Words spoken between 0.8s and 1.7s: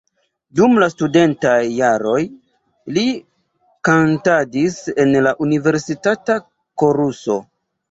la studentaj